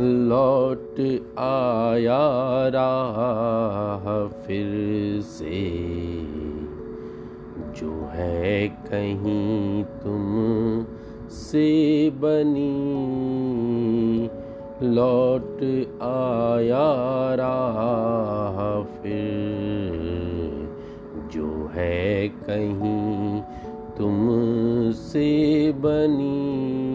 लौट 0.00 1.00
आया 1.38 2.68
राह 2.68 4.26
फिर 4.26 4.66
से। 5.22 5.70
जो 7.80 8.08
है 8.12 8.68
कहीं 8.68 9.84
तुम 9.84 10.84
से 11.30 12.10
बनी। 12.10 13.10
लौट 14.82 15.62
आया 16.02 17.34
राह 17.34 18.82
फिर। 18.82 19.30
जो 21.32 21.70
है 21.72 22.28
कहीं 22.28 23.40
तुम 23.98 24.28
से 24.92 25.72
बनी। 25.72 26.89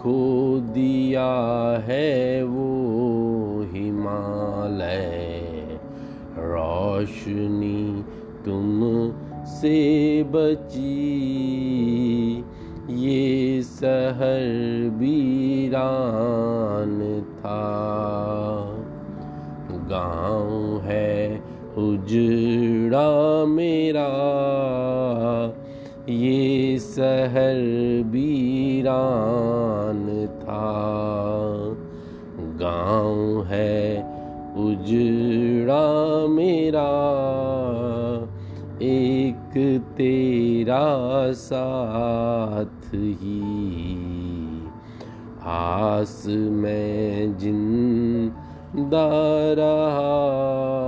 खो 0.00 0.60
दिया 0.60 1.78
है 1.78 2.44
वो 2.44 3.68
हिमालय। 3.72 5.78
रोशनी 6.38 8.04
तुम 8.44 9.12
से 9.46 10.22
बची। 10.22 12.44
ये 12.90 13.62
सहर 13.62 14.90
बीरान 14.90 17.24
था। 17.38 17.86
गाँव 19.70 20.80
है 20.80 21.42
उजड़ा 21.76 23.46
मेरा। 23.46 24.08
ये 26.10 26.78
सहर 26.78 28.02
बीरान 28.06 30.26
था। 30.26 30.80
गाँव 32.40 33.44
है 33.44 34.20
उजड़ा 34.50 36.26
मेरा, 36.26 36.88
एक 38.82 39.82
तेरा 39.96 41.32
साथ 41.32 42.94
ही। 42.94 43.42
आस 45.42 46.24
में 46.28 47.38
ज़िंदा 47.38 49.08
रहा। 49.52 50.79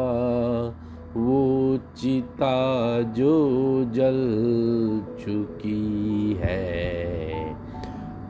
चिता 2.03 3.03
जो 3.03 3.85
जल 3.85 4.17
चुकी 5.25 6.39
है। 6.43 7.55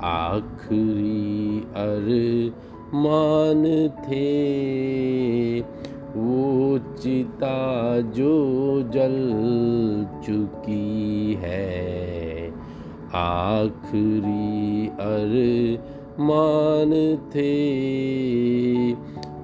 आखिरी 0.02 1.64
अरमान 1.76 3.88
थे, 3.88 5.60
वो 6.16 6.78
चिता 6.78 8.00
जो 8.00 8.82
जल 8.82 9.16
चुकी 10.26 11.34
है। 11.34 12.52
आखिरी 13.14 14.88
अरमान 14.88 17.18
थे 17.34 17.52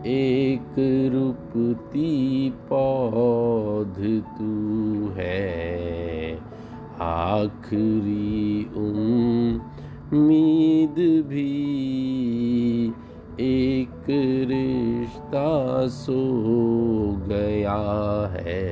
एक 0.09 0.75
रुपती 1.15 2.11
पौध 2.51 3.99
तू 4.39 4.55
है। 5.17 6.39
आखिरी 7.01 8.71
उम्मीद 8.77 10.97
भी 11.29 11.53
एक 13.41 14.07
रिश्ता 14.51 15.51
सो 15.87 16.23
गया 17.29 17.77
है। 18.33 18.67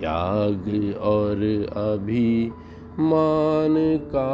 त्याग 0.00 0.64
और 1.00 1.36
अभिमान 1.76 3.74
का 4.14 4.32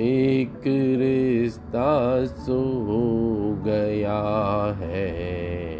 एक 0.00 0.62
रिश्ता 0.98 2.24
सो 2.24 2.62
गया 3.64 4.22
है। 4.78 5.76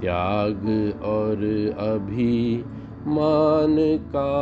त्याग 0.00 0.92
और 1.02 1.36
अभिमान 1.78 3.76
का 4.08 4.34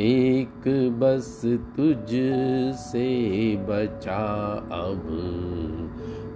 एक 0.00 0.92
बस 1.00 1.42
तुझ 1.76 2.10
से 2.76 3.56
बचा 3.56 4.52
अब। 4.72 5.10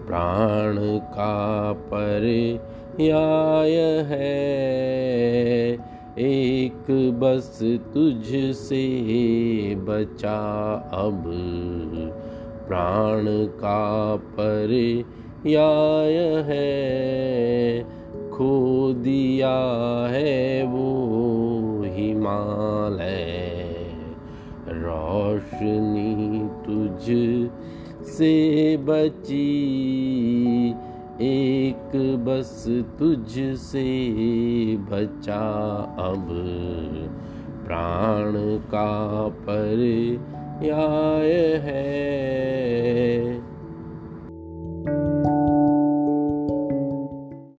प्राण 0.07 0.99
का 0.99 1.73
पर्याय 2.99 4.05
है। 4.05 5.79
एक 6.19 7.17
बस 7.21 7.59
तुझ 7.63 8.57
से 8.57 9.75
बचा 9.75 10.91
अब। 10.93 11.25
प्राण 12.69 13.47
का 13.47 14.17
पर्याय 14.17 16.45
है। 16.49 17.87
खो 18.31 18.93
दिया 18.93 19.57
है 20.11 20.67
वो 20.67 21.83
हिमालय। 21.83 23.87
रोशनी 24.69 26.49
तुझ 26.67 27.07
से 28.07 28.77
बची। 28.77 29.69
एक 31.21 32.23
बस 32.27 32.65
तुझसे 32.99 34.77
बचा 34.77 35.77
अब। 35.99 36.29
प्राण 37.67 38.59
का 38.59 39.29
पर्याय 39.29 41.61
है। 41.65 42.58